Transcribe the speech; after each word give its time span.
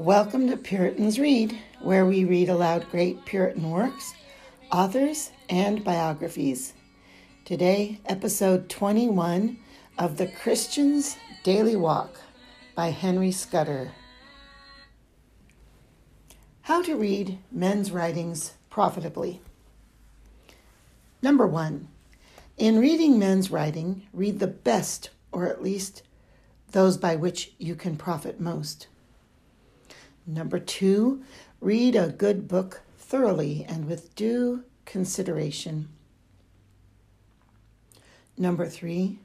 Welcome 0.00 0.48
to 0.48 0.56
Puritans 0.56 1.18
Read, 1.18 1.58
where 1.82 2.06
we 2.06 2.24
read 2.24 2.48
aloud 2.48 2.88
great 2.90 3.26
Puritan 3.26 3.70
works, 3.70 4.14
authors, 4.72 5.30
and 5.50 5.84
biographies. 5.84 6.72
Today, 7.44 8.00
episode 8.06 8.70
21 8.70 9.58
of 9.98 10.16
The 10.16 10.28
Christian's 10.28 11.18
Daily 11.42 11.76
Walk 11.76 12.18
by 12.74 12.86
Henry 12.86 13.30
Scudder. 13.30 13.92
How 16.62 16.82
to 16.82 16.96
read 16.96 17.38
men's 17.52 17.92
writings 17.92 18.54
profitably. 18.70 19.42
Number 21.20 21.46
one, 21.46 21.88
in 22.56 22.78
reading 22.78 23.18
men's 23.18 23.50
writing, 23.50 24.08
read 24.14 24.38
the 24.38 24.46
best, 24.46 25.10
or 25.30 25.46
at 25.46 25.62
least 25.62 26.04
those 26.70 26.96
by 26.96 27.16
which 27.16 27.52
you 27.58 27.74
can 27.74 27.98
profit 27.98 28.40
most. 28.40 28.86
Number 30.32 30.60
two, 30.60 31.24
read 31.60 31.96
a 31.96 32.08
good 32.08 32.46
book 32.46 32.82
thoroughly 32.96 33.66
and 33.68 33.86
with 33.86 34.14
due 34.14 34.62
consideration. 34.84 35.88
Number 38.38 38.66
three, 38.66 39.18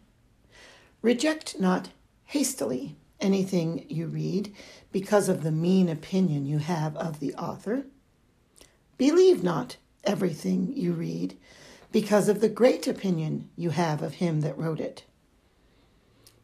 reject 1.03 1.59
not 1.59 1.89
hastily 2.25 2.95
anything 3.21 3.85
you 3.87 4.07
read 4.07 4.53
because 4.91 5.29
of 5.29 5.43
the 5.43 5.51
mean 5.51 5.89
opinion 5.89 6.47
you 6.47 6.57
have 6.57 6.97
of 6.97 7.19
the 7.19 7.35
author. 7.35 7.85
Believe 8.97 9.43
not 9.43 9.77
everything 10.03 10.73
you 10.75 10.93
read 10.93 11.37
because 11.91 12.27
of 12.27 12.41
the 12.41 12.49
great 12.49 12.87
opinion 12.87 13.49
you 13.55 13.69
have 13.69 14.01
of 14.01 14.15
him 14.15 14.41
that 14.41 14.57
wrote 14.57 14.79
it. 14.79 15.03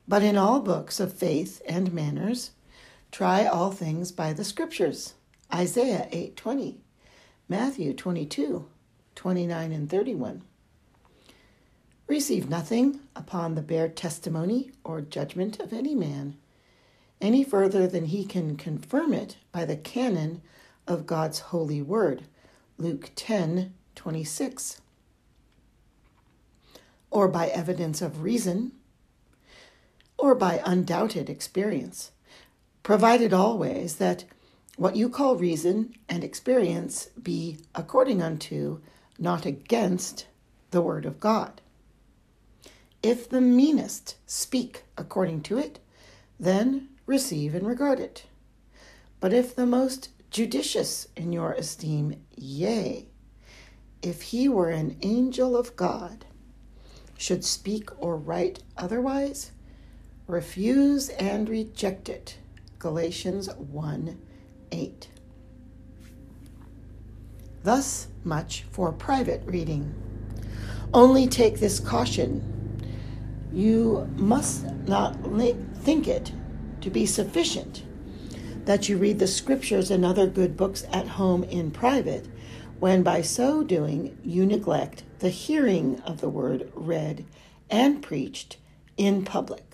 But 0.07 0.21
in 0.21 0.37
all 0.37 0.59
books 0.59 0.99
of 0.99 1.13
faith 1.13 1.63
and 1.67 1.91
manners, 1.91 2.51
try 3.11 3.45
all 3.45 3.71
things 3.71 4.11
by 4.11 4.33
the 4.33 4.43
scriptures. 4.43 5.15
Isaiah 5.53 6.07
8:20, 6.11 6.77
Matthew 7.49 7.93
22, 7.93 8.65
29 9.15 9.71
and 9.71 9.89
31. 9.89 10.43
Receive 12.07 12.49
nothing 12.49 13.01
upon 13.15 13.55
the 13.55 13.61
bare 13.61 13.89
testimony 13.89 14.71
or 14.83 15.01
judgment 15.01 15.59
of 15.59 15.73
any 15.73 15.93
man, 15.93 16.37
any 17.19 17.43
further 17.43 17.87
than 17.87 18.05
he 18.05 18.25
can 18.25 18.55
confirm 18.55 19.13
it 19.13 19.37
by 19.51 19.65
the 19.65 19.77
canon 19.77 20.41
of 20.87 21.05
God's 21.05 21.39
holy 21.39 21.81
word. 21.81 22.23
Luke 22.77 23.11
10, 23.15 23.73
26. 23.95 24.81
Or 27.09 27.27
by 27.27 27.47
evidence 27.47 28.01
of 28.01 28.23
reason, 28.23 28.71
or 30.17 30.33
by 30.33 30.61
undoubted 30.65 31.29
experience, 31.29 32.11
provided 32.83 33.33
always 33.33 33.95
that 33.95 34.25
what 34.77 34.95
you 34.95 35.09
call 35.09 35.35
reason 35.35 35.93
and 36.09 36.23
experience 36.23 37.07
be 37.21 37.57
according 37.75 38.21
unto, 38.21 38.79
not 39.19 39.45
against, 39.45 40.27
the 40.71 40.81
word 40.81 41.05
of 41.05 41.19
God. 41.19 41.61
If 43.03 43.29
the 43.29 43.41
meanest 43.41 44.15
speak 44.25 44.83
according 44.97 45.41
to 45.43 45.57
it, 45.57 45.79
then 46.39 46.89
receive 47.05 47.53
and 47.53 47.67
regard 47.67 47.99
it. 47.99 48.25
But 49.19 49.33
if 49.33 49.55
the 49.55 49.65
most 49.65 50.09
judicious 50.31 51.07
in 51.15 51.33
your 51.33 51.51
esteem, 51.53 52.23
yea, 52.35 53.07
if 54.01 54.21
he 54.23 54.47
were 54.47 54.69
an 54.69 54.97
angel 55.01 55.57
of 55.57 55.75
God, 55.75 56.25
should 57.17 57.43
speak 57.43 57.89
or 58.01 58.15
write 58.15 58.63
otherwise, 58.77 59.51
refuse 60.25 61.09
and 61.09 61.47
reject 61.49 62.09
it. 62.09 62.37
Galatians 62.81 63.47
1 63.57 64.19
8. 64.71 65.09
Thus 67.61 68.07
much 68.23 68.63
for 68.71 68.91
private 68.91 69.43
reading. 69.45 69.93
Only 70.91 71.27
take 71.27 71.59
this 71.59 71.79
caution. 71.79 72.81
You 73.53 74.09
must 74.15 74.65
not 74.87 75.15
think 75.75 76.07
it 76.07 76.31
to 76.81 76.89
be 76.89 77.05
sufficient 77.05 77.83
that 78.65 78.89
you 78.89 78.97
read 78.97 79.19
the 79.19 79.27
scriptures 79.27 79.91
and 79.91 80.03
other 80.03 80.25
good 80.25 80.57
books 80.57 80.83
at 80.91 81.07
home 81.07 81.43
in 81.43 81.69
private, 81.69 82.25
when 82.79 83.03
by 83.03 83.21
so 83.21 83.63
doing 83.63 84.17
you 84.23 84.43
neglect 84.43 85.03
the 85.19 85.29
hearing 85.29 85.99
of 85.99 86.19
the 86.19 86.29
word 86.29 86.71
read 86.73 87.25
and 87.69 88.01
preached 88.01 88.57
in 88.97 89.23
public. 89.23 89.71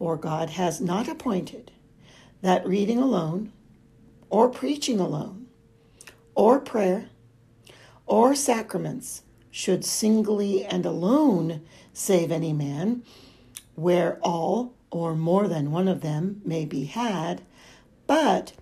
For 0.00 0.16
God 0.16 0.48
has 0.48 0.80
not 0.80 1.08
appointed 1.08 1.72
that 2.40 2.66
reading 2.66 2.98
alone, 2.98 3.52
or 4.30 4.48
preaching 4.48 4.98
alone, 4.98 5.48
or 6.34 6.58
prayer, 6.58 7.10
or 8.06 8.34
sacraments 8.34 9.24
should 9.50 9.84
singly 9.84 10.64
and 10.64 10.86
alone 10.86 11.60
save 11.92 12.32
any 12.32 12.54
man, 12.54 13.02
where 13.74 14.18
all 14.22 14.72
or 14.90 15.14
more 15.14 15.46
than 15.46 15.70
one 15.70 15.86
of 15.86 16.00
them 16.00 16.40
may 16.46 16.64
be 16.64 16.86
had, 16.86 17.42
but 18.06 18.54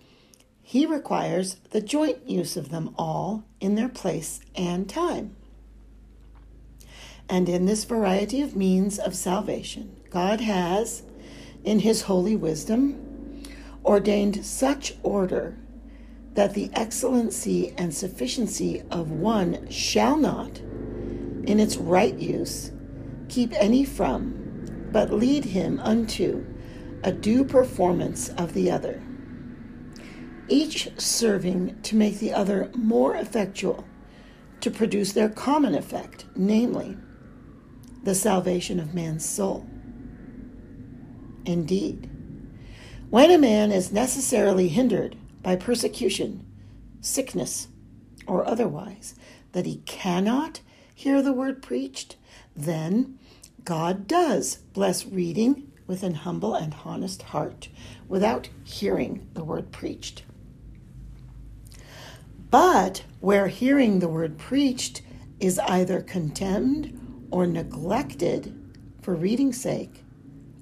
he 0.61 0.87
requires 0.87 1.55
the 1.71 1.81
joint 1.81 2.29
use 2.29 2.57
of 2.57 2.71
them 2.71 2.93
all 2.99 3.45
in 3.61 3.77
their 3.77 3.89
place 3.89 4.41
and 4.57 4.89
time. 4.89 5.37
And 7.29 7.49
in 7.49 7.67
this 7.67 7.85
variety 7.85 8.43
of 8.43 8.57
means 8.57 8.99
of 8.99 9.15
salvation, 9.15 10.01
God 10.11 10.41
has, 10.41 11.05
in 11.65 11.81
his 11.81 12.03
holy 12.03 12.37
wisdom, 12.37 13.43
ordained 13.85 14.45
such 14.45 14.95
order 15.03 15.57
that 16.35 16.55
the 16.55 16.71
excellency 16.75 17.75
and 17.77 17.93
sufficiency 17.95 18.83
of 18.91 19.11
one 19.11 19.69
shall 19.71 20.17
not, 20.17 20.59
in 20.59 21.59
its 21.59 21.77
right 21.77 22.19
use, 22.19 22.73
keep 23.29 23.53
any 23.55 23.85
from 23.85 24.39
but 24.91 25.13
lead 25.13 25.45
him 25.45 25.79
unto 25.81 26.45
a 27.05 27.13
due 27.13 27.45
performance 27.45 28.29
of 28.31 28.55
the 28.55 28.71
other, 28.71 29.03
each 30.49 30.89
serving 30.99 31.81
to 31.83 31.97
make 31.97 32.19
the 32.19 32.33
other 32.33 32.71
more 32.75 33.15
effectual, 33.17 33.85
to 34.61 34.71
produce 34.71 35.13
their 35.13 35.29
common 35.29 35.75
effect, 35.75 36.25
namely, 36.35 36.97
the 38.03 38.15
salvation 38.15 38.81
of 38.81 38.95
man's 38.95 39.25
soul. 39.25 39.69
Indeed, 41.49 42.11
when 43.09 43.31
a 43.31 43.39
man 43.39 43.73
is 43.73 43.91
necessarily 43.91 44.69
hindered 44.69 45.17
by 45.43 45.57
persecution, 45.57 46.45
sickness, 47.01 47.69
or 48.27 48.47
otherwise, 48.47 49.15
that 49.53 49.65
he 49.65 49.77
cannot 49.87 50.61
hear 50.95 51.23
the 51.23 51.33
word 51.33 51.63
preached, 51.63 52.17
then 52.55 53.19
God 53.65 54.07
does 54.07 54.57
bless 54.75 55.07
reading 55.07 55.73
with 55.87 56.03
an 56.03 56.17
humble 56.17 56.55
and 56.55 56.77
honest 56.85 57.23
heart 57.23 57.71
without 58.09 58.51
hearing 58.63 59.27
the 59.33 59.43
word 59.43 59.73
preached. 59.73 60.25
But 62.51 63.05
where 63.21 63.49
hearing 63.49 64.01
the 64.01 64.09
word 64.09 64.37
preached 64.37 65.01
is 65.41 65.59
either 65.61 66.03
condemned 66.03 67.27
or 67.31 67.47
neglected 67.47 68.55
for 69.01 69.15
reading's 69.15 69.59
sake 69.59 70.05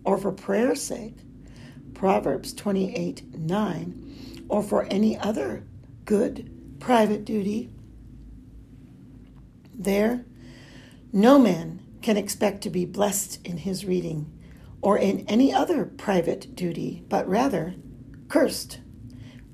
or 0.07 0.17
for 0.17 0.33
prayer's 0.33 0.81
sake, 0.81 1.19
Proverbs 1.93 2.55
28 2.55 3.35
9, 3.35 4.45
or 4.49 4.63
for 4.63 4.85
any 4.85 5.19
other 5.19 5.65
good 6.05 6.79
private 6.79 7.25
duty, 7.25 7.71
there 9.75 10.25
no 11.13 11.39
man 11.39 11.83
can 12.03 12.17
expect 12.17 12.63
to 12.63 12.71
be 12.71 12.85
blessed 12.85 13.45
in 13.45 13.59
his 13.59 13.85
reading 13.85 14.33
or 14.81 14.97
in 14.97 15.27
any 15.27 15.53
other 15.53 15.85
private 15.85 16.55
duty, 16.55 17.03
but 17.09 17.29
rather 17.29 17.75
cursed. 18.29 18.79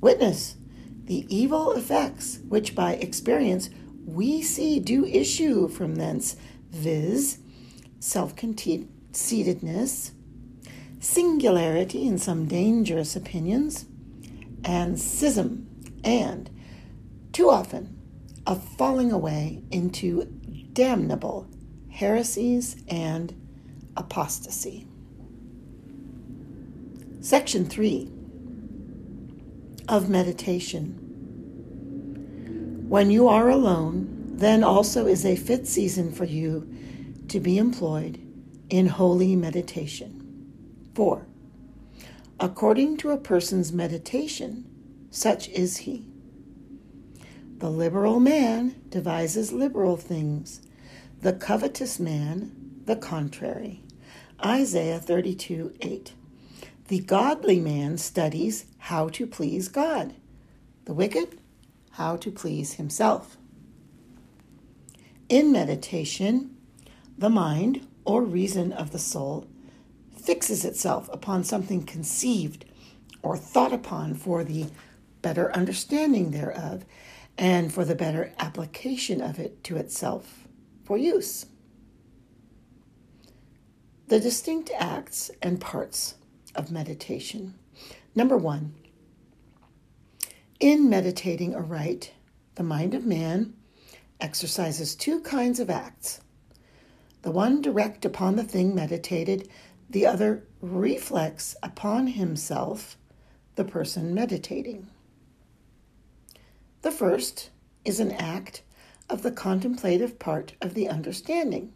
Witness 0.00 0.56
the 1.04 1.24
evil 1.34 1.72
effects 1.72 2.40
which 2.48 2.74
by 2.74 2.94
experience 2.94 3.70
we 4.04 4.42
see 4.42 4.78
do 4.78 5.06
issue 5.06 5.68
from 5.68 5.94
thence, 5.94 6.36
viz., 6.70 7.38
self 8.00 8.34
conceitedness, 8.36 10.12
singularity 11.02 12.06
in 12.06 12.16
some 12.16 12.46
dangerous 12.46 13.16
opinions, 13.16 13.86
and 14.64 14.98
schism, 14.98 15.66
and, 16.04 16.48
too 17.32 17.50
often, 17.50 17.98
a 18.46 18.54
falling 18.54 19.10
away 19.10 19.62
into 19.70 20.24
damnable 20.72 21.48
heresies, 21.92 22.82
and 22.88 23.34
apostasy. 23.96 24.86
Section 27.20 27.66
3 27.66 28.10
of 29.88 30.08
Meditation. 30.08 30.98
When 32.88 33.10
you 33.10 33.28
are 33.28 33.48
alone, 33.48 34.08
then 34.36 34.64
also 34.64 35.06
is 35.06 35.24
a 35.24 35.36
fit 35.36 35.66
season 35.68 36.12
for 36.12 36.24
you 36.24 36.68
to 37.28 37.38
be 37.38 37.58
employed 37.58 38.18
in 38.70 38.86
holy 38.86 39.36
meditation. 39.36 40.21
4. 40.94 41.26
According 42.40 42.96
to 42.98 43.10
a 43.10 43.16
person's 43.16 43.72
meditation, 43.72 44.64
such 45.10 45.48
is 45.48 45.78
he. 45.78 46.06
The 47.58 47.70
liberal 47.70 48.18
man 48.18 48.82
devises 48.88 49.52
liberal 49.52 49.96
things, 49.96 50.60
the 51.20 51.32
covetous 51.32 52.00
man, 52.00 52.80
the 52.84 52.96
contrary. 52.96 53.82
Isaiah 54.44 54.98
32 54.98 55.72
8. 55.80 56.12
The 56.88 56.98
godly 56.98 57.60
man 57.60 57.96
studies 57.98 58.66
how 58.78 59.08
to 59.10 59.26
please 59.26 59.68
God, 59.68 60.14
the 60.84 60.92
wicked, 60.92 61.38
how 61.92 62.16
to 62.16 62.30
please 62.30 62.74
himself. 62.74 63.36
In 65.28 65.52
meditation, 65.52 66.56
the 67.16 67.30
mind 67.30 67.86
or 68.04 68.22
reason 68.22 68.72
of 68.72 68.90
the 68.90 68.98
soul 68.98 69.46
fixes 70.22 70.64
itself 70.64 71.08
upon 71.12 71.44
something 71.44 71.84
conceived 71.84 72.64
or 73.22 73.36
thought 73.36 73.72
upon 73.72 74.14
for 74.14 74.44
the 74.44 74.66
better 75.20 75.52
understanding 75.54 76.30
thereof 76.30 76.84
and 77.38 77.72
for 77.72 77.84
the 77.84 77.94
better 77.94 78.32
application 78.38 79.20
of 79.20 79.38
it 79.38 79.64
to 79.64 79.76
itself 79.76 80.46
for 80.84 80.96
use. 80.96 81.46
The 84.08 84.20
distinct 84.20 84.70
acts 84.78 85.30
and 85.40 85.60
parts 85.60 86.16
of 86.54 86.70
meditation. 86.70 87.54
Number 88.14 88.36
one, 88.36 88.74
in 90.60 90.90
meditating 90.90 91.54
aright, 91.54 92.12
the 92.56 92.62
mind 92.62 92.94
of 92.94 93.06
man 93.06 93.54
exercises 94.20 94.94
two 94.94 95.20
kinds 95.20 95.58
of 95.58 95.70
acts 95.70 96.20
the 97.22 97.30
one 97.30 97.62
direct 97.62 98.04
upon 98.04 98.34
the 98.34 98.42
thing 98.42 98.74
meditated, 98.74 99.48
the 99.92 100.06
other 100.06 100.42
reflex 100.62 101.54
upon 101.62 102.08
himself, 102.08 102.96
the 103.56 103.64
person 103.64 104.14
meditating. 104.14 104.88
The 106.80 106.90
first 106.90 107.50
is 107.84 108.00
an 108.00 108.10
act 108.12 108.62
of 109.10 109.22
the 109.22 109.30
contemplative 109.30 110.18
part 110.18 110.54
of 110.62 110.72
the 110.72 110.88
understanding. 110.88 111.74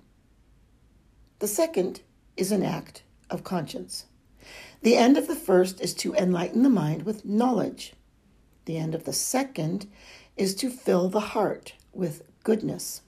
The 1.41 1.49
second 1.49 2.01
is 2.39 2.51
an 2.51 2.63
act 2.63 3.03
of 3.29 3.45
conscience. 3.45 4.07
The 4.81 4.97
end 4.97 5.19
of 5.19 5.27
the 5.27 5.37
first 5.37 5.83
is 5.83 5.93
to 5.95 6.15
enlighten 6.15 6.63
the 6.63 6.71
mind 6.71 7.03
with 7.03 7.27
knowledge. 7.27 7.93
The 8.65 8.79
end 8.79 8.95
of 8.95 9.05
the 9.05 9.13
second 9.13 9.91
is 10.37 10.55
to 10.57 10.71
fill 10.71 11.11
the 11.11 11.21
heart 11.21 11.75
with 11.93 12.23
goodness. 12.43 13.03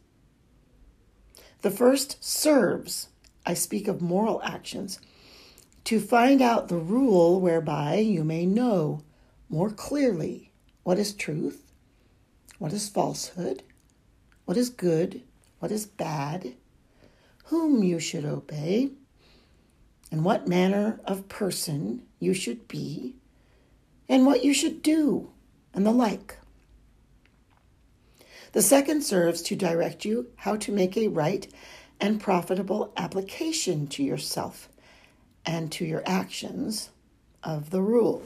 The 1.62 1.70
first 1.70 2.22
serves, 2.22 3.08
I 3.49 3.55
speak 3.55 3.89
of 3.89 4.03
moral 4.03 4.43
actions, 4.43 5.00
to 5.85 6.00
find 6.00 6.43
out 6.43 6.69
the 6.69 6.77
rule 6.77 7.41
whereby 7.41 7.95
you 7.95 8.23
may 8.23 8.45
know 8.45 9.00
more 9.49 9.71
clearly 9.71 10.53
what 10.83 10.99
is 10.99 11.15
truth, 11.15 11.73
what 12.59 12.75
is 12.75 12.91
falsehood, 12.91 13.62
what 14.45 14.59
is 14.59 14.69
good, 14.69 15.23
what 15.61 15.73
is 15.73 15.87
bad, 15.87 16.56
whom 17.47 17.83
you 17.83 17.99
should 17.99 18.27
obey, 18.27 18.91
and 20.12 20.27
what 20.27 20.47
manner 20.47 21.01
of 21.06 21.31
person 21.31 22.03
you 22.21 22.35
should 22.35 22.69
be, 22.69 23.17
and 24.11 24.27
what 24.27 24.44
you 24.44 24.53
should 24.53 24.83
do, 24.83 25.31
and 25.73 25.87
the 25.87 25.91
like. 25.91 26.37
The 28.53 28.61
second 28.61 29.05
serves 29.05 29.41
to 29.43 29.56
direct 29.56 30.05
you 30.05 30.27
how 30.37 30.56
to 30.56 30.71
make 30.71 30.99
a 30.99 31.09
right 31.09 31.51
and 32.00 32.21
profitable 32.21 32.93
application 32.97 33.87
to 33.89 34.03
yourself 34.03 34.69
and 35.45 35.73
to 35.73 35.85
your 35.85 36.03
actions 36.06 36.91
of 37.43 37.71
the 37.71 37.83
rule. 37.83 38.23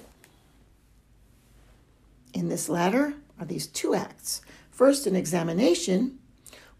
In 2.32 2.48
this 2.48 2.68
latter 2.68 3.14
are 3.38 3.46
these 3.46 3.66
two 3.66 3.94
acts. 3.94 4.42
First, 4.70 5.06
an 5.06 5.16
examination 5.16 6.18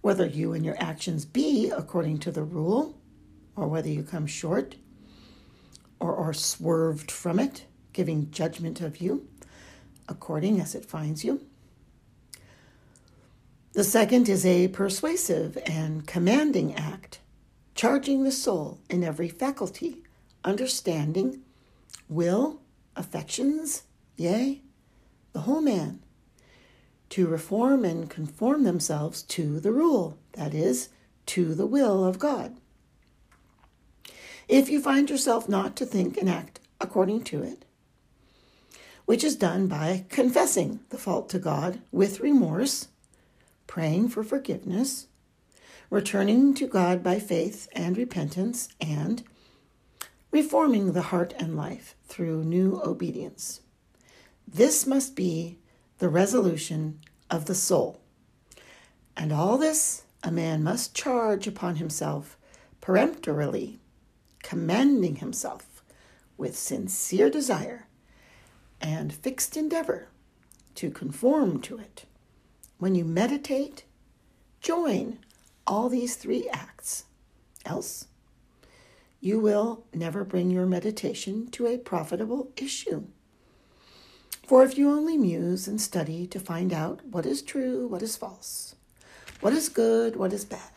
whether 0.03 0.27
you 0.27 0.53
and 0.53 0.65
your 0.65 0.77
actions 0.79 1.25
be 1.25 1.71
according 1.71 2.19
to 2.19 2.31
the 2.31 2.43
rule, 2.43 2.95
or 3.56 3.69
whether 3.69 3.88
you 3.88 4.03
come 4.03 4.27
short 4.27 4.75
or 6.00 6.17
are 6.17 6.35
swerved 6.35 7.11
from 7.11 7.38
it, 7.38 7.65
giving 7.93 8.31
judgment 8.31 8.81
of 8.81 9.00
you 9.00 9.27
according 10.09 10.61
as 10.61 10.75
it 10.75 10.85
finds 10.85 11.25
you. 11.25 11.41
The 13.75 13.85
second 13.85 14.29
is 14.29 14.45
a 14.45 14.69
persuasive 14.69 15.57
and 15.65 16.07
commanding 16.07 16.75
act, 16.75 17.21
charging 17.75 18.23
the 18.23 18.31
soul 18.31 18.81
in 18.91 19.03
every 19.03 19.31
faculty, 19.31 20.03
understanding, 20.45 21.41
will, 22.07 22.61
affections, 22.97 23.85
yea, 24.19 24.61
the 25.33 25.41
whole 25.41 25.63
man, 25.63 26.01
to 27.09 27.27
reform 27.27 27.83
and 27.87 28.11
conform 28.11 28.65
themselves 28.65 29.23
to 29.23 29.59
the 29.59 29.73
rule, 29.73 30.19
that 30.35 30.53
is, 30.53 30.91
to 31.25 31.55
the 31.55 31.67
will 31.67 32.05
of 32.05 32.19
God. 32.19 32.59
If 34.49 34.69
you 34.69 34.83
find 34.83 35.09
yourself 35.09 35.49
not 35.49 35.77
to 35.77 35.87
think 35.87 36.19
and 36.19 36.29
act 36.29 36.61
according 36.79 37.25
to 37.25 37.43
it, 37.43 37.65
which 39.07 39.25
is 39.25 39.35
done 39.35 39.67
by 39.67 40.05
confessing 40.11 40.81
the 40.91 40.99
fault 40.99 41.31
to 41.31 41.39
God 41.39 41.81
with 41.91 42.21
remorse 42.21 42.89
praying 43.73 44.07
for 44.07 44.23
forgiveness, 44.23 45.07
returning 45.89 46.53
to 46.53 46.67
God 46.67 47.03
by 47.03 47.19
faith 47.19 47.71
and 47.73 47.97
repentance, 47.97 48.69
and 48.83 49.23
reforming 50.31 50.93
the 50.93 51.09
heart 51.09 51.33
and 51.39 51.57
life 51.57 51.97
through 52.05 52.45
new 52.45 52.79
obedience. 52.85 53.63
This 54.47 54.87
must 54.87 55.17
be 55.17 55.57
the 56.01 56.11
resolution 56.11 57.01
of 57.31 57.47
the 57.47 57.55
soul. 57.55 58.03
And 59.17 59.33
all 59.33 59.57
this 59.57 60.03
a 60.23 60.31
man 60.31 60.63
must 60.63 60.95
charge 60.95 61.47
upon 61.47 61.77
himself 61.77 62.37
peremptorily, 62.83 63.81
commending 64.43 65.17
himself 65.17 65.83
with 66.37 66.59
sincere 66.59 67.31
desire 67.31 67.87
and 68.83 69.15
fixed 69.15 69.57
endeavor 69.57 70.09
to 70.75 70.91
conform 70.91 71.59
to 71.62 71.79
it 71.79 72.05
when 72.83 72.97
you 72.97 73.05
meditate, 73.05 73.85
join 74.61 75.17
all 75.69 75.89
these 75.89 76.17
three 76.17 76.49
acts. 76.53 77.05
Else, 77.65 78.09
you 79.21 79.39
will 79.39 79.85
never 79.95 80.25
bring 80.25 80.51
your 80.51 80.67
meditation 80.67 81.49
to 81.53 81.69
a 81.69 81.79
profitable 81.79 82.51
issue. 82.57 83.05
For 84.49 84.65
if 84.65 84.77
you 84.77 84.91
only 84.91 85.17
muse 85.17 85.69
and 85.69 85.81
study 85.81 86.27
to 86.27 86.41
find 86.41 86.73
out 86.73 87.07
what 87.07 87.25
is 87.25 87.41
true, 87.41 87.87
what 87.87 88.03
is 88.03 88.17
false, 88.17 88.75
what 89.39 89.53
is 89.53 89.69
good, 89.69 90.17
what 90.17 90.33
is 90.33 90.45
bad, 90.45 90.73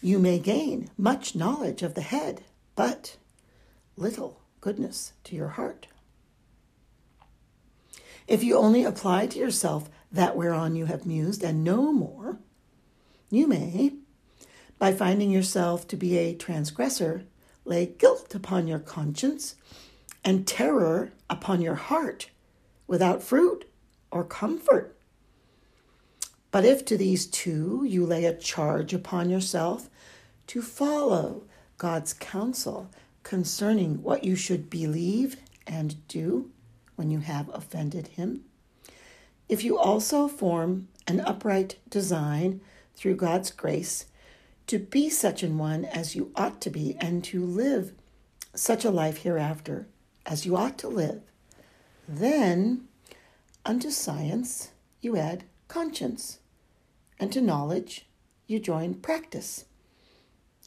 you 0.00 0.18
may 0.18 0.38
gain 0.38 0.88
much 0.96 1.34
knowledge 1.34 1.82
of 1.82 1.92
the 1.92 2.00
head, 2.00 2.44
but 2.76 3.18
little 3.98 4.40
goodness 4.62 5.12
to 5.24 5.36
your 5.36 5.48
heart. 5.48 5.86
If 8.26 8.42
you 8.42 8.56
only 8.56 8.84
apply 8.84 9.26
to 9.26 9.38
yourself 9.38 9.90
that 10.14 10.36
whereon 10.36 10.76
you 10.76 10.86
have 10.86 11.04
mused, 11.04 11.42
and 11.42 11.64
no 11.64 11.92
more, 11.92 12.38
you 13.30 13.48
may, 13.48 13.94
by 14.78 14.92
finding 14.92 15.30
yourself 15.30 15.88
to 15.88 15.96
be 15.96 16.16
a 16.16 16.34
transgressor, 16.34 17.24
lay 17.64 17.86
guilt 17.86 18.32
upon 18.34 18.68
your 18.68 18.78
conscience 18.78 19.56
and 20.24 20.46
terror 20.46 21.12
upon 21.28 21.60
your 21.60 21.74
heart 21.74 22.30
without 22.86 23.22
fruit 23.22 23.64
or 24.12 24.22
comfort. 24.22 24.96
But 26.52 26.64
if 26.64 26.84
to 26.84 26.96
these 26.96 27.26
two 27.26 27.84
you 27.84 28.06
lay 28.06 28.24
a 28.24 28.36
charge 28.36 28.94
upon 28.94 29.30
yourself 29.30 29.90
to 30.46 30.62
follow 30.62 31.42
God's 31.76 32.12
counsel 32.12 32.88
concerning 33.24 34.00
what 34.02 34.22
you 34.22 34.36
should 34.36 34.70
believe 34.70 35.38
and 35.66 36.06
do 36.06 36.52
when 36.94 37.10
you 37.10 37.18
have 37.18 37.48
offended 37.52 38.08
Him, 38.08 38.44
if 39.48 39.64
you 39.64 39.78
also 39.78 40.28
form 40.28 40.88
an 41.06 41.20
upright 41.20 41.76
design 41.88 42.60
through 42.96 43.16
God's 43.16 43.50
grace 43.50 44.06
to 44.66 44.78
be 44.78 45.10
such 45.10 45.42
an 45.42 45.58
one 45.58 45.84
as 45.84 46.16
you 46.16 46.32
ought 46.34 46.60
to 46.62 46.70
be 46.70 46.96
and 47.00 47.22
to 47.24 47.44
live 47.44 47.92
such 48.54 48.84
a 48.84 48.90
life 48.90 49.18
hereafter 49.18 49.86
as 50.24 50.46
you 50.46 50.56
ought 50.56 50.78
to 50.78 50.88
live, 50.88 51.20
then 52.08 52.88
unto 53.64 53.90
science 53.90 54.70
you 55.00 55.16
add 55.16 55.44
conscience, 55.68 56.38
and 57.18 57.32
to 57.32 57.40
knowledge 57.40 58.06
you 58.46 58.58
join 58.58 58.94
practice, 58.94 59.64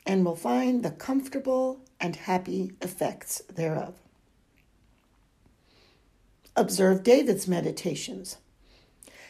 and 0.05 0.25
will 0.25 0.35
find 0.35 0.83
the 0.83 0.91
comfortable 0.91 1.81
and 1.99 2.15
happy 2.15 2.73
effects 2.81 3.41
thereof. 3.53 3.95
Observe 6.55 7.03
David's 7.03 7.47
meditations 7.47 8.37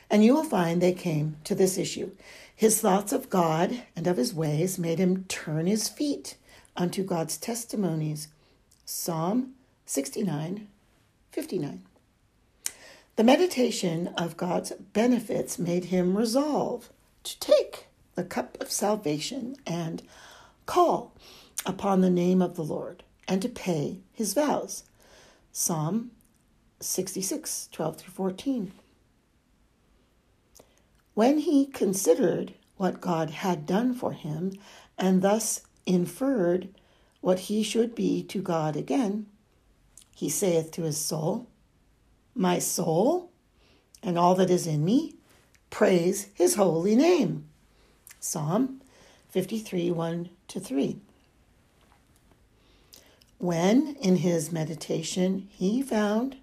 and 0.09 0.23
you 0.23 0.33
will 0.33 0.43
find 0.43 0.81
they 0.81 0.93
came 0.93 1.37
to 1.43 1.55
this 1.55 1.77
issue. 1.77 2.11
His 2.55 2.81
thoughts 2.81 3.11
of 3.11 3.29
God 3.29 3.83
and 3.95 4.07
of 4.07 4.17
his 4.17 4.33
ways 4.33 4.79
made 4.79 4.99
him 4.99 5.25
turn 5.25 5.67
his 5.67 5.89
feet 5.89 6.37
unto 6.75 7.03
God's 7.03 7.37
testimonies. 7.37 8.29
Psalm 8.85 9.53
69 9.85 10.67
59. 11.31 11.83
The 13.15 13.23
meditation 13.23 14.07
of 14.17 14.37
God's 14.37 14.71
benefits 14.71 15.59
made 15.59 15.85
him 15.85 16.17
resolve 16.17 16.89
to 17.23 17.39
take 17.39 17.87
the 18.15 18.23
cup 18.23 18.57
of 18.59 18.71
salvation 18.71 19.55
and 19.65 20.01
call 20.65 21.13
upon 21.65 22.01
the 22.01 22.09
name 22.09 22.41
of 22.41 22.55
the 22.55 22.63
Lord 22.63 23.03
and 23.27 23.41
to 23.41 23.49
pay 23.49 23.99
his 24.13 24.33
vows. 24.33 24.83
Psalm 25.51 26.11
66 26.79 27.69
12 27.71 27.97
through 27.97 28.13
14. 28.13 28.71
When 31.17 31.39
he 31.39 31.65
considered 31.65 32.53
what 32.75 33.01
God 33.01 33.31
had 33.31 33.65
done 33.65 33.95
for 33.95 34.11
him 34.11 34.53
and 34.99 35.23
thus 35.23 35.61
inferred 35.87 36.69
what 37.21 37.39
he 37.49 37.63
should 37.63 37.95
be 37.95 38.21
to 38.25 38.39
God 38.39 38.75
again, 38.75 39.25
he 40.15 40.29
saith 40.29 40.69
to 40.73 40.83
his 40.83 40.99
soul, 40.99 41.47
My 42.35 42.59
soul, 42.59 43.31
and 44.03 44.15
all 44.15 44.35
that 44.35 44.51
is 44.51 44.67
in 44.67 44.85
me, 44.85 45.15
praise 45.71 46.27
his 46.35 46.53
holy 46.53 46.95
name. 46.95 47.47
Psalm 48.19 48.83
53 49.29 49.89
1 49.89 50.29
to 50.49 50.59
3. 50.59 50.99
When 53.39 53.95
in 53.95 54.17
his 54.17 54.51
meditation 54.51 55.47
he 55.49 55.81
found 55.81 56.37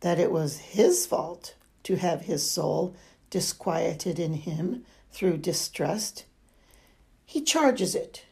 that 0.00 0.18
it 0.18 0.30
was 0.30 0.58
his 0.58 1.06
fault 1.06 1.54
to 1.84 1.96
have 1.96 2.22
his 2.26 2.50
soul 2.50 2.94
disquieted 3.34 4.20
in 4.20 4.34
him 4.34 4.84
through 5.10 5.36
distrust, 5.36 6.24
he 7.26 7.40
charges 7.40 7.92
it 7.96 8.24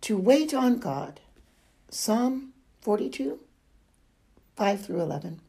to 0.00 0.16
wait 0.16 0.54
on 0.54 0.78
God. 0.78 1.20
Psalm 1.90 2.54
42, 2.80 3.40
5 4.56 4.80
through 4.80 5.02
11. 5.02 5.42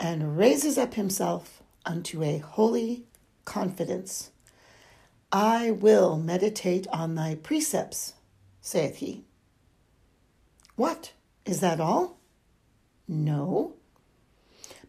And 0.00 0.36
raises 0.36 0.78
up 0.78 0.94
himself 0.94 1.62
unto 1.86 2.24
a 2.24 2.38
holy 2.38 3.04
confidence. 3.44 4.32
I 5.30 5.70
will 5.70 6.18
meditate 6.18 6.88
on 6.92 7.14
thy 7.14 7.36
precepts, 7.36 8.14
saith 8.60 8.96
he. 8.96 9.22
What? 10.74 11.12
Is 11.46 11.60
that 11.60 11.78
all? 11.78 12.18
No. 13.06 13.74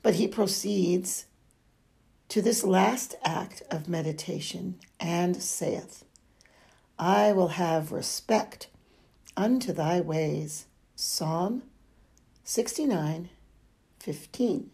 But 0.02 0.16
he 0.16 0.28
proceeds 0.28 1.28
to 2.32 2.42
this 2.42 2.64
last 2.64 3.14
act 3.26 3.62
of 3.70 3.90
meditation 3.90 4.80
and 5.02 5.44
saith, 5.44 6.06
I 6.98 7.34
will 7.34 7.50
have 7.50 7.92
respect 7.92 8.70
unto 9.36 9.74
thy 9.74 10.00
ways. 10.00 10.66
Psalm 10.96 11.64
69, 12.46 13.28
15, 14.00 14.72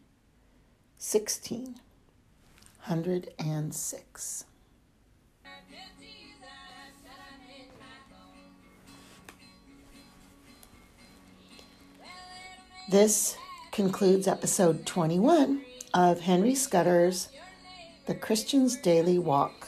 16, 1.00 1.66
106. 1.66 4.46
This 12.92 13.36
concludes 13.72 14.28
episode 14.28 14.86
21 14.86 15.64
of 15.96 16.20
Henry 16.20 16.54
Scudder's 16.54 17.30
The 18.08 18.16
Christian's 18.16 18.78
Daily 18.78 19.20
Walk. 19.20 19.68